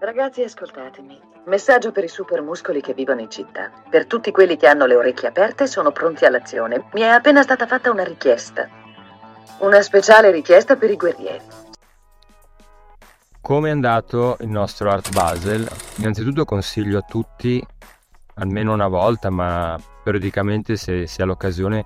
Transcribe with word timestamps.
Ragazzi, 0.00 0.44
ascoltatemi. 0.44 1.20
Messaggio 1.46 1.90
per 1.90 2.04
i 2.04 2.08
super 2.08 2.40
muscoli 2.40 2.80
che 2.80 2.94
vivono 2.94 3.20
in 3.20 3.28
città. 3.28 3.72
Per 3.90 4.06
tutti 4.06 4.30
quelli 4.30 4.56
che 4.56 4.68
hanno 4.68 4.86
le 4.86 4.94
orecchie 4.94 5.26
aperte 5.26 5.66
sono 5.66 5.90
pronti 5.90 6.24
all'azione. 6.24 6.88
Mi 6.92 7.00
è 7.00 7.08
appena 7.08 7.42
stata 7.42 7.66
fatta 7.66 7.90
una 7.90 8.04
richiesta. 8.04 8.68
Una 9.58 9.82
speciale 9.82 10.30
richiesta 10.30 10.76
per 10.76 10.90
i 10.92 10.96
guerrieri. 10.96 11.44
Come 13.40 13.70
è 13.70 13.72
andato 13.72 14.36
il 14.38 14.48
nostro 14.48 14.88
Art 14.88 15.12
Basel? 15.12 15.68
Innanzitutto 15.96 16.44
consiglio 16.44 16.98
a 16.98 17.02
tutti, 17.02 17.60
almeno 18.34 18.72
una 18.72 18.86
volta, 18.86 19.30
ma 19.30 19.76
periodicamente 20.04 20.76
se 20.76 21.08
si 21.08 21.22
ha 21.22 21.24
l'occasione, 21.24 21.84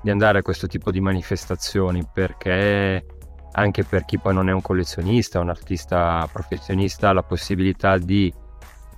di 0.00 0.10
andare 0.10 0.38
a 0.38 0.42
questo 0.42 0.68
tipo 0.68 0.92
di 0.92 1.00
manifestazioni 1.00 2.06
perché 2.12 3.04
anche 3.52 3.84
per 3.84 4.04
chi 4.04 4.18
poi 4.18 4.34
non 4.34 4.48
è 4.48 4.52
un 4.52 4.60
collezionista, 4.60 5.40
un 5.40 5.48
artista 5.48 6.28
professionista, 6.32 7.12
la 7.12 7.22
possibilità 7.22 7.98
di 7.98 8.32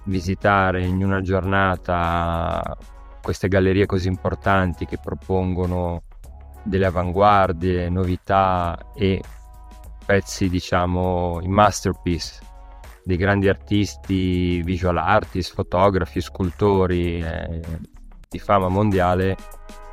visitare 0.05 0.85
in 0.85 1.03
una 1.05 1.21
giornata 1.21 2.77
queste 3.23 3.49
gallerie 3.49 3.87
così 3.87 4.09
importanti 4.09 4.87
che 4.87 4.99
propongono 4.99 6.03
delle 6.63 6.87
avanguardie, 6.87 7.89
novità 7.89 8.79
e 8.95 9.23
pezzi, 10.05 10.49
diciamo, 10.49 11.39
in 11.43 11.53
masterpiece 11.53 12.49
dei 13.05 13.17
grandi 13.17 13.49
artisti, 13.49 14.63
visual 14.63 14.99
artist, 14.99 15.55
fotografi, 15.55 16.21
scultori 16.21 17.21
eh, 17.21 17.61
di 18.33 18.39
fama 18.39 18.69
mondiale 18.69 19.37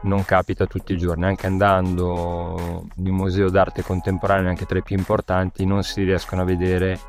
non 0.02 0.24
capita 0.24 0.68
tutti 0.68 0.94
i 0.94 0.98
giorni, 0.98 1.26
anche 1.26 1.48
andando 1.48 2.86
in 2.98 3.08
un 3.08 3.16
museo 3.16 3.50
d'arte 3.50 3.82
contemporanea, 3.82 4.48
anche 4.48 4.68
tra 4.68 4.78
i 4.78 4.84
più 4.84 4.96
importanti, 4.96 5.66
non 5.66 5.82
si 5.82 6.04
riescono 6.04 6.44
a 6.44 6.46
vedere 6.46 7.00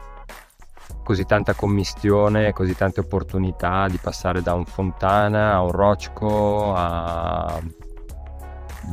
così 1.05 1.27
tanta 1.27 1.53
commistione, 1.53 2.55
così 2.55 2.75
tante 2.75 3.01
opportunità 3.01 3.89
di 3.89 3.99
passare 3.99 4.41
da 4.41 4.55
un 4.55 4.65
Fontana 4.65 5.53
a 5.53 5.63
un 5.63 5.71
Rochko 5.71 6.73
a 6.75 7.61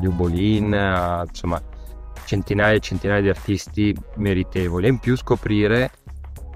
Liubolin, 0.02 0.74
a, 0.74 1.24
insomma 1.26 1.62
centinaia 2.26 2.76
e 2.76 2.81
centinaia 2.81 3.22
di 3.22 3.30
artisti 3.30 3.96
meritevoli. 4.16 4.88
E 4.88 4.90
in 4.90 5.00
più 5.00 5.16
scoprire 5.16 5.90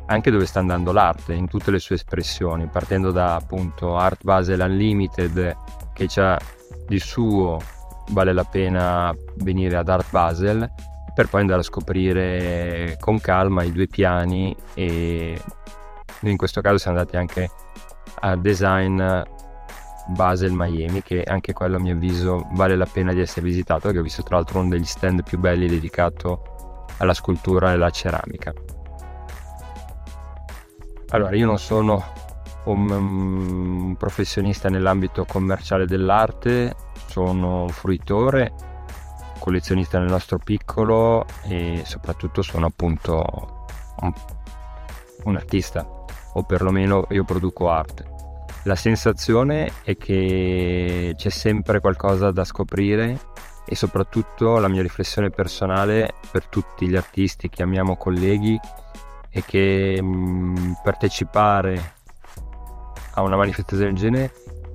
anche 0.10 0.32
dove 0.32 0.46
sta 0.46 0.60
andando 0.60 0.92
l'arte 0.92 1.34
in 1.34 1.48
tutte 1.48 1.72
le 1.72 1.80
sue 1.80 1.96
espressioni, 1.96 2.66
partendo 2.66 3.12
da 3.12 3.36
appunto 3.36 3.96
Art 3.96 4.24
Basel 4.24 4.60
Unlimited 4.60 5.56
che 6.00 6.06
c'ha 6.08 6.40
di 6.88 6.98
suo 6.98 7.60
vale 8.12 8.32
la 8.32 8.46
pena 8.46 9.14
venire 9.36 9.76
ad 9.76 9.90
Art 9.90 10.10
Basel 10.10 10.72
per 11.14 11.28
poi 11.28 11.42
andare 11.42 11.60
a 11.60 11.64
scoprire 11.64 12.96
con 13.02 13.20
calma 13.20 13.64
i 13.64 13.74
due 13.74 13.88
piani 13.88 14.56
e 14.74 15.38
in 16.22 16.38
questo 16.38 16.62
caso 16.62 16.78
siamo 16.78 16.98
andati 16.98 17.18
anche 17.18 17.50
a 18.22 18.38
Design 18.38 19.04
Basel 20.08 20.54
Miami 20.54 21.04
che 21.04 21.22
anche 21.22 21.52
quello 21.52 21.76
a 21.76 21.80
mio 21.80 21.96
avviso 21.96 22.48
vale 22.54 22.78
la 22.78 22.88
pena 22.90 23.12
di 23.12 23.20
essere 23.20 23.46
visitato 23.46 23.82
perché 23.82 24.00
ho 24.00 24.04
visto 24.04 24.24
tra 24.24 24.38
l'altro 24.38 24.60
uno 24.60 24.70
degli 24.70 24.86
stand 24.86 25.24
più 25.24 25.38
belli 25.38 25.68
dedicato 25.68 26.86
alla 27.00 27.14
scultura 27.14 27.72
e 27.72 27.74
alla 27.74 27.90
ceramica. 27.90 28.54
Allora 31.10 31.36
io 31.36 31.46
non 31.46 31.60
sono 31.60 32.04
un, 32.72 32.90
un 32.90 33.96
professionista 33.98 34.70
nell'ambito 34.70 35.26
commerciale 35.26 35.86
dell'arte, 35.86 36.76
sono 37.08 37.68
fruitore, 37.70 38.54
collezionista 39.40 40.00
nel 40.00 40.10
nostro 40.10 40.38
piccolo 40.38 41.26
e 41.44 41.82
soprattutto 41.86 42.42
sono 42.42 42.68
appunto 42.68 43.68
un, 44.02 44.14
un 45.24 45.36
artista 45.36 45.88
o 46.34 46.44
perlomeno 46.44 47.08
io 47.10 47.24
produco 47.24 47.70
arte. 47.70 48.18
La 48.64 48.76
sensazione 48.76 49.72
è 49.84 49.98
che 49.98 51.14
c'è 51.16 51.30
sempre 51.30 51.80
qualcosa 51.80 52.32
da 52.32 52.44
scoprire 52.44 53.20
e 53.66 53.76
soprattutto 53.76 54.58
la 54.58 54.68
mia 54.68 54.82
riflessione 54.82 55.30
personale 55.30 56.14
per 56.30 56.48
tutti 56.48 56.88
gli 56.88 56.96
artisti 56.96 57.50
che 57.50 57.64
amiamo 57.64 57.96
colleghi 57.96 58.60
è 59.30 59.44
che 59.44 60.02
mh, 60.02 60.80
partecipare 60.84 61.98
a 63.14 63.22
una 63.22 63.36
manifestazione 63.36 63.92
del 63.92 64.00
genere 64.00 64.34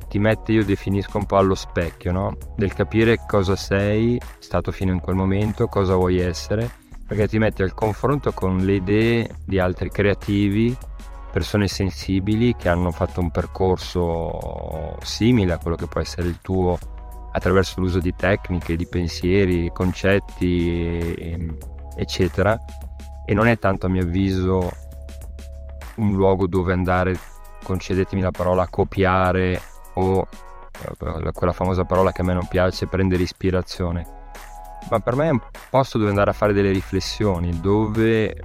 ti 0.09 0.19
mette, 0.19 0.53
io 0.53 0.65
definisco 0.65 1.19
un 1.19 1.27
po' 1.27 1.39
allo 1.39 1.57
specchio, 1.57 2.13
no? 2.13 2.37
Del 2.57 2.73
capire 2.73 3.19
cosa 3.27 3.57
sei 3.57 4.21
stato 4.39 4.71
fino 4.71 4.93
in 4.93 5.01
quel 5.01 5.17
momento, 5.17 5.67
cosa 5.67 5.97
vuoi 5.97 6.21
essere, 6.21 6.71
perché 7.05 7.27
ti 7.27 7.39
mette 7.39 7.65
al 7.65 7.75
confronto 7.75 8.31
con 8.33 8.59
le 8.59 8.75
idee 8.75 9.29
di 9.45 9.59
altri 9.59 9.91
creativi, 9.91 10.77
persone 11.33 11.67
sensibili 11.67 12.55
che 12.55 12.69
hanno 12.69 12.93
fatto 12.93 13.21
un 13.21 13.33
percorso 13.33 14.97
simile 15.03 15.55
a 15.55 15.59
quello 15.59 15.75
che 15.75 15.89
può 15.89 16.01
essere 16.01 16.29
il 16.29 16.39
tuo 16.41 16.79
attraverso 17.33 17.81
l'uso 17.81 17.99
di 17.99 18.15
tecniche, 18.15 18.77
di 18.77 18.87
pensieri, 18.87 19.73
concetti, 19.73 21.59
eccetera. 21.97 22.57
E 23.27 23.35
non 23.35 23.49
è 23.49 23.59
tanto 23.59 23.87
a 23.87 23.89
mio 23.89 24.03
avviso 24.03 24.71
un 25.97 26.13
luogo 26.15 26.47
dove 26.47 26.73
andare 26.73 27.19
concedetemi 27.65 28.23
la 28.23 28.31
parola 28.31 28.69
copiare 28.69 29.61
o 29.95 30.21
eh, 30.21 31.33
quella 31.33 31.53
famosa 31.53 31.85
parola 31.85 32.13
che 32.13 32.21
a 32.21 32.25
me 32.25 32.35
non 32.35 32.47
piace, 32.47 32.87
prendere 32.87 33.23
ispirazione. 33.23 34.07
Ma 34.91 35.01
per 35.01 35.17
me 35.17 35.29
è 35.29 35.31
un 35.31 35.41
posto 35.71 35.99
dove 35.99 36.11
andare 36.11 36.31
a 36.31 36.35
fare 36.35 36.53
delle 36.53 36.71
riflessioni, 36.71 37.59
dove 37.59 38.37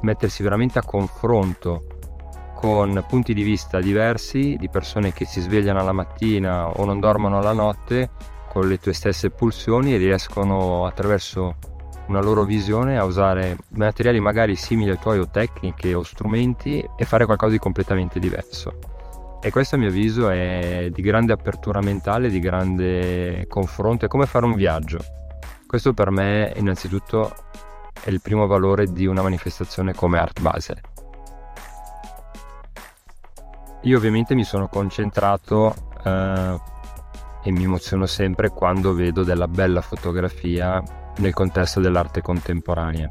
mettersi 0.00 0.42
veramente 0.42 0.78
a 0.78 0.84
confronto 0.84 1.86
con 2.54 3.04
punti 3.08 3.34
di 3.34 3.42
vista 3.42 3.80
diversi 3.80 4.56
di 4.58 4.68
persone 4.68 5.12
che 5.12 5.26
si 5.26 5.40
svegliano 5.40 5.80
alla 5.80 5.92
mattina 5.92 6.68
o 6.68 6.84
non 6.84 7.00
dormono 7.00 7.42
la 7.42 7.52
notte 7.52 8.10
con 8.48 8.68
le 8.68 8.78
tue 8.78 8.92
stesse 8.92 9.30
pulsioni 9.30 9.94
e 9.94 9.96
riescono 9.96 10.86
attraverso 10.86 11.56
una 12.12 12.20
loro 12.20 12.44
visione 12.44 12.98
a 12.98 13.04
usare 13.04 13.56
materiali 13.70 14.20
magari 14.20 14.54
simili 14.54 14.90
ai 14.90 14.98
tuoi 14.98 15.18
o 15.18 15.28
tecniche 15.28 15.94
o 15.94 16.02
strumenti 16.02 16.86
e 16.94 17.04
fare 17.06 17.24
qualcosa 17.24 17.52
di 17.52 17.58
completamente 17.58 18.18
diverso. 18.18 18.78
E 19.40 19.50
questo 19.50 19.74
a 19.74 19.78
mio 19.78 19.88
avviso 19.88 20.28
è 20.28 20.90
di 20.92 21.02
grande 21.02 21.32
apertura 21.32 21.80
mentale, 21.80 22.28
di 22.28 22.38
grande 22.38 23.46
confronto, 23.48 24.04
è 24.04 24.08
come 24.08 24.26
fare 24.26 24.44
un 24.44 24.54
viaggio. 24.54 24.98
Questo 25.66 25.94
per 25.94 26.10
me 26.10 26.52
innanzitutto 26.56 27.34
è 28.04 28.10
il 28.10 28.20
primo 28.20 28.46
valore 28.46 28.92
di 28.92 29.06
una 29.06 29.22
manifestazione 29.22 29.94
come 29.94 30.18
Art 30.18 30.40
Basel. 30.40 30.80
Io 33.84 33.96
ovviamente 33.96 34.34
mi 34.34 34.44
sono 34.44 34.68
concentrato 34.68 35.74
eh, 36.04 36.60
e 37.42 37.50
mi 37.50 37.64
emoziono 37.64 38.04
sempre 38.04 38.50
quando 38.50 38.92
vedo 38.92 39.24
della 39.24 39.48
bella 39.48 39.80
fotografia 39.80 41.00
nel 41.16 41.34
contesto 41.34 41.80
dell'arte 41.80 42.22
contemporanea. 42.22 43.10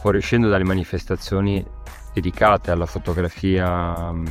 Fuoriuscendo 0.00 0.48
dalle 0.48 0.64
manifestazioni 0.64 1.64
dedicate 2.12 2.70
alla 2.70 2.86
fotografia 2.86 4.12
mm, 4.12 4.26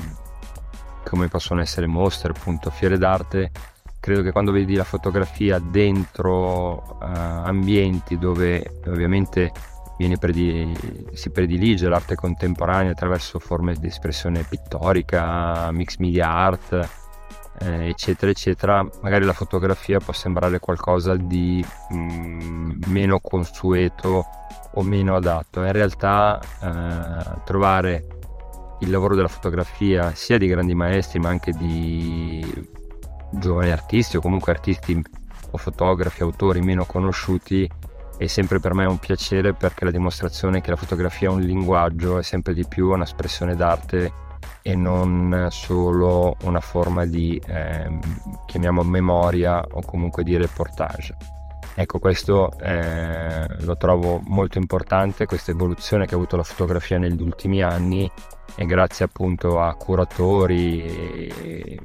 come 1.03 1.27
possono 1.27 1.61
essere 1.61 1.87
mostre, 1.87 2.33
appunto, 2.35 2.69
fiere 2.69 2.97
d'arte, 2.97 3.51
credo 3.99 4.21
che 4.21 4.31
quando 4.31 4.51
vedi 4.51 4.75
la 4.75 4.83
fotografia 4.83 5.59
dentro 5.59 6.97
uh, 6.99 7.05
ambienti 7.05 8.17
dove 8.17 8.79
ovviamente 8.87 9.51
predil- 10.17 11.09
si 11.13 11.29
predilige 11.29 11.87
l'arte 11.87 12.15
contemporanea 12.15 12.91
attraverso 12.91 13.37
forme 13.39 13.75
di 13.75 13.87
espressione 13.87 14.43
pittorica, 14.43 15.71
mix 15.71 15.97
media 15.97 16.29
art, 16.29 16.89
eh, 17.61 17.89
eccetera, 17.89 18.31
eccetera, 18.31 18.85
magari 19.01 19.25
la 19.25 19.33
fotografia 19.33 19.99
può 19.99 20.13
sembrare 20.13 20.59
qualcosa 20.59 21.15
di 21.15 21.63
mh, 21.89 21.95
mm, 21.95 22.71
meno 22.87 23.19
consueto 23.19 24.25
o 24.73 24.81
meno 24.83 25.15
adatto. 25.15 25.63
In 25.63 25.71
realtà 25.71 26.39
eh, 26.39 27.41
trovare 27.45 28.07
il 28.79 28.89
lavoro 28.89 29.15
della 29.15 29.27
fotografia 29.27 30.13
sia 30.15 30.37
di 30.37 30.47
grandi 30.47 30.73
maestri 30.73 31.19
ma 31.19 31.29
anche 31.29 31.51
di 31.51 32.43
giovani 33.29 33.69
artisti 33.69 34.17
o 34.17 34.21
comunque 34.21 34.51
artisti 34.51 34.99
o 35.51 35.57
fotografi, 35.57 36.23
autori 36.23 36.61
meno 36.61 36.85
conosciuti 36.85 37.69
è 38.17 38.27
sempre 38.27 38.59
per 38.59 38.73
me 38.73 38.85
un 38.85 38.97
piacere 38.97 39.53
perché 39.53 39.85
la 39.85 39.91
dimostrazione 39.91 40.61
che 40.61 40.69
la 40.69 40.75
fotografia 40.75 41.27
è 41.27 41.31
un 41.31 41.41
linguaggio 41.41 42.17
è 42.17 42.23
sempre 42.23 42.53
di 42.53 42.65
più 42.67 42.89
un'espressione 42.89 43.55
d'arte 43.55 44.29
e 44.61 44.75
non 44.75 45.47
solo 45.49 46.35
una 46.43 46.59
forma 46.59 47.05
di, 47.05 47.41
eh, 47.47 47.99
chiamiamo, 48.45 48.83
memoria 48.83 49.63
o 49.71 49.81
comunque 49.83 50.23
di 50.23 50.37
reportage. 50.37 51.15
Ecco, 51.73 51.99
questo 51.99 52.51
eh, 52.59 53.47
lo 53.59 53.77
trovo 53.77 54.19
molto 54.25 54.57
importante, 54.57 55.25
questa 55.25 55.51
evoluzione 55.51 56.05
che 56.05 56.13
ha 56.13 56.17
avuto 56.17 56.35
la 56.35 56.43
fotografia 56.43 56.97
negli 56.97 57.21
ultimi 57.21 57.63
anni 57.63 58.11
e 58.55 58.65
grazie 58.65 59.05
appunto 59.05 59.59
a 59.61 59.73
curatori 59.75 60.83
e, 60.83 61.79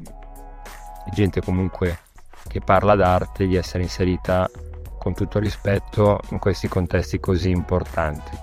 gente 1.12 1.40
comunque 1.40 2.00
che 2.48 2.60
parla 2.60 2.96
d'arte 2.96 3.46
di 3.46 3.54
essere 3.54 3.84
inserita 3.84 4.50
con 4.98 5.14
tutto 5.14 5.38
rispetto 5.38 6.20
in 6.30 6.40
questi 6.40 6.66
contesti 6.66 7.20
così 7.20 7.50
importanti. 7.50 8.36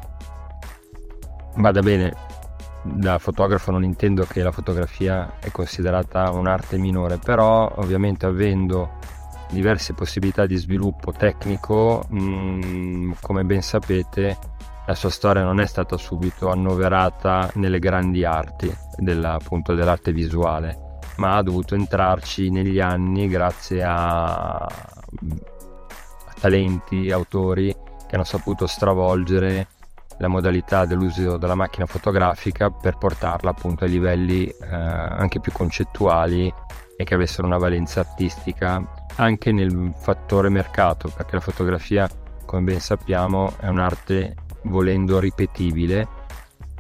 Vada 1.56 1.82
bene, 1.82 2.14
da 2.84 3.18
fotografo 3.18 3.72
non 3.72 3.84
intendo 3.84 4.26
che 4.26 4.44
la 4.44 4.52
fotografia 4.52 5.40
è 5.40 5.50
considerata 5.52 6.30
un'arte 6.32 6.78
minore, 6.78 7.18
però 7.18 7.72
ovviamente 7.78 8.26
avendo 8.26 9.00
diverse 9.50 9.94
possibilità 9.94 10.46
di 10.46 10.58
sviluppo 10.58 11.12
tecnico, 11.12 12.04
mh, 12.10 12.20
mm, 12.20 13.12
come 13.22 13.44
ben 13.46 13.62
sapete, 13.62 14.38
la 14.86 14.96
sua 14.96 15.10
storia 15.10 15.44
non 15.44 15.62
è 15.62 15.66
stata 15.66 15.96
subito 15.96 16.50
annoverata 16.50 17.50
nelle 17.56 17.80
grandi 17.80 18.26
arti 18.26 18.76
della, 18.98 19.34
appunto, 19.34 19.74
dell'arte 19.76 20.12
visuale, 20.12 21.00
ma 21.18 21.38
ha 21.38 21.42
dovuto 21.42 21.76
entrarci 21.76 22.50
negli 22.50 22.80
anni 22.80 23.30
grazie 23.30 23.82
a, 23.84 24.56
a 24.56 24.70
talenti, 26.38 27.12
autori 27.12 27.74
che 28.08 28.16
hanno 28.16 28.26
saputo 28.26 28.68
stravolgere 28.68 29.68
la 30.24 30.30
modalità 30.30 30.86
dell'uso 30.86 31.36
della 31.38 31.56
macchina 31.56 31.86
fotografica 31.86 32.70
per 32.70 32.98
portarla 32.98 33.50
appunto 33.50 33.84
ai 33.84 33.90
livelli 33.90 34.48
eh, 34.48 34.56
anche 34.70 35.42
più 35.42 35.52
concettuali 35.52 36.52
e 36.96 37.04
che 37.04 37.14
avessero 37.14 37.46
una 37.46 37.58
valenza 37.58 38.00
artistica 38.00 38.82
anche 39.16 39.52
nel 39.52 39.94
fattore 39.98 40.50
mercato, 40.50 41.12
perché 41.14 41.36
la 41.36 41.42
fotografia, 41.42 42.10
come 42.46 42.62
ben 42.62 42.80
sappiamo, 42.80 43.54
è 43.60 43.68
un'arte 43.68 44.36
volendo 44.64 45.20
ripetibile, 45.20 46.08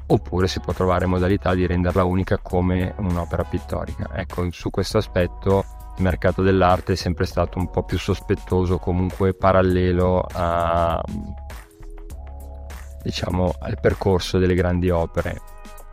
oppure 0.07 0.47
si 0.47 0.59
può 0.61 0.71
trovare 0.71 1.05
modalità 1.05 1.53
di 1.53 1.65
renderla 1.65 2.03
unica 2.05 2.37
come 2.37 2.93
un'opera 2.97 3.43
pittorica. 3.43 4.09
Ecco, 4.13 4.49
su 4.51 4.69
questo 4.69 4.99
aspetto 4.99 5.65
il 5.97 6.03
mercato 6.03 6.41
dell'arte 6.41 6.93
è 6.93 6.95
sempre 6.95 7.25
stato 7.25 7.59
un 7.59 7.69
po' 7.69 7.83
più 7.83 7.99
sospettoso, 7.99 8.77
comunque 8.77 9.33
parallelo 9.33 10.25
a, 10.31 11.03
diciamo, 13.03 13.55
al 13.59 13.79
percorso 13.79 14.37
delle 14.37 14.55
grandi 14.55 14.89
opere. 14.89 15.41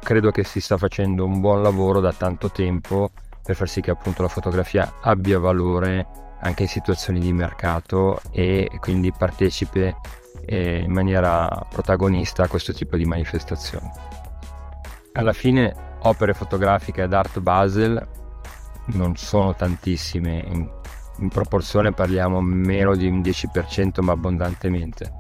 Credo 0.03 0.31
che 0.31 0.45
si 0.45 0.61
sta 0.61 0.79
facendo 0.79 1.25
un 1.25 1.41
buon 1.41 1.63
lavoro 1.63 2.01
da 2.01 2.13
tanto 2.13 2.51
tempo 2.51 3.11
per 3.43 3.57
far 3.57 3.69
sì 3.69 3.81
che 3.81 3.91
appunto 3.91 4.23
la 4.23 4.29
fotografia 4.29 4.95
abbia 5.01 5.39
valore 5.39 6.07
anche 6.41 6.63
in 6.63 6.69
situazioni 6.69 7.21
di 7.21 7.33
mercato 7.33 8.21
e 8.31 8.71
quindi 8.81 9.13
partecipe 9.13 9.97
eh, 10.47 10.79
in 10.79 10.93
maniera 10.93 11.67
protagonista 11.69 12.45
a 12.45 12.49
questo 12.49 12.73
tipo 12.73 12.97
di 12.97 13.05
manifestazioni. 13.05 13.91
Alla 15.13 15.33
fine 15.33 15.75
opere 16.03 16.33
fotografiche 16.33 17.03
ad 17.03 17.13
Art 17.13 17.41
Basel 17.41 18.09
non 18.87 19.17
sono 19.17 19.55
tantissime, 19.55 20.45
in, 20.47 20.69
in 21.19 21.29
proporzione 21.29 21.93
parliamo 21.93 22.41
meno 22.41 22.95
di 22.95 23.07
un 23.07 23.21
10% 23.21 24.03
ma 24.03 24.13
abbondantemente. 24.13 25.20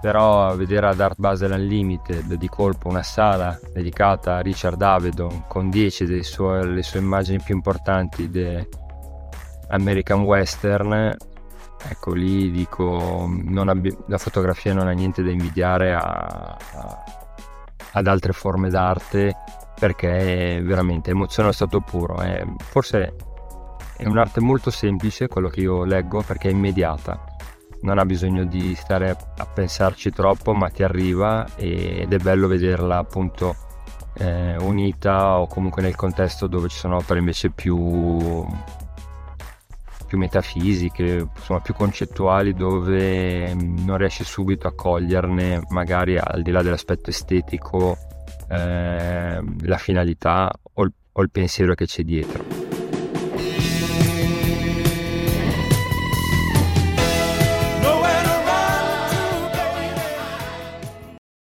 Però 0.00 0.54
vedere 0.54 0.86
ad 0.86 1.00
Art 1.00 1.18
Basel 1.18 1.50
Unlimited 1.50 2.34
di 2.34 2.48
colpo 2.48 2.88
una 2.88 3.02
sala 3.02 3.58
dedicata 3.72 4.36
a 4.36 4.40
Richard 4.40 4.80
Avedon 4.80 5.44
con 5.48 5.70
10 5.70 6.04
delle 6.04 6.22
sue, 6.22 6.82
immagini 6.94 7.40
più 7.42 7.54
importanti 7.54 8.30
de 8.30 8.68
American 9.70 10.22
Western. 10.22 11.16
Ecco 11.90 12.12
lì 12.12 12.50
dico 12.50 13.28
abbi- 13.66 13.96
la 14.06 14.18
fotografia 14.18 14.72
non 14.72 14.88
ha 14.88 14.92
niente 14.92 15.22
da 15.22 15.30
invidiare 15.30 15.94
a, 15.94 16.00
a, 16.00 17.04
ad 17.92 18.06
altre 18.06 18.32
forme 18.32 18.68
d'arte 18.68 19.34
perché 19.78 20.56
è 20.56 20.62
veramente 20.62 21.10
emozione 21.10 21.48
allo 21.48 21.56
stato 21.56 21.80
puro 21.80 22.18
è, 22.18 22.44
forse 22.58 23.14
è 23.96 24.06
un'arte 24.06 24.40
molto 24.40 24.70
semplice 24.70 25.28
quello 25.28 25.48
che 25.48 25.60
io 25.60 25.84
leggo 25.84 26.22
perché 26.22 26.48
è 26.48 26.52
immediata 26.52 27.27
non 27.82 27.98
ha 27.98 28.04
bisogno 28.04 28.44
di 28.44 28.74
stare 28.74 29.10
a 29.10 29.46
pensarci 29.46 30.10
troppo 30.10 30.52
ma 30.54 30.68
ti 30.68 30.82
arriva 30.82 31.46
ed 31.56 32.12
è 32.12 32.18
bello 32.18 32.48
vederla 32.48 32.98
appunto 32.98 33.54
eh, 34.18 34.56
unita 34.56 35.38
o 35.38 35.46
comunque 35.46 35.82
nel 35.82 35.94
contesto 35.94 36.46
dove 36.46 36.68
ci 36.68 36.76
sono 36.76 36.96
opere 36.96 37.20
invece 37.20 37.50
più 37.50 38.46
più 40.08 40.16
metafisiche, 40.16 41.28
insomma 41.36 41.60
più 41.60 41.74
concettuali 41.74 42.54
dove 42.54 43.54
mm, 43.54 43.84
non 43.84 43.98
riesci 43.98 44.24
subito 44.24 44.66
a 44.66 44.72
coglierne 44.74 45.62
magari 45.68 46.16
al 46.18 46.42
di 46.42 46.50
là 46.50 46.62
dell'aspetto 46.62 47.10
estetico 47.10 47.96
eh, 48.48 49.40
la 49.60 49.76
finalità 49.76 50.50
o 50.72 50.82
il, 50.82 50.92
o 51.12 51.22
il 51.22 51.30
pensiero 51.30 51.74
che 51.74 51.84
c'è 51.84 52.02
dietro. 52.02 52.67